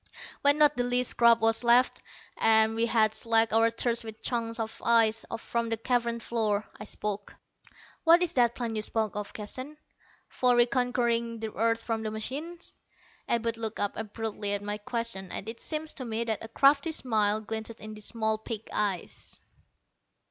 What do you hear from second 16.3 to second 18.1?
a crafty smile glinted in the